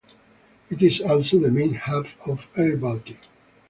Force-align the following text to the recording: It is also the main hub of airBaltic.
It 0.71 0.81
is 0.81 0.99
also 0.99 1.37
the 1.37 1.51
main 1.51 1.75
hub 1.75 2.07
of 2.25 2.51
airBaltic. 2.55 3.17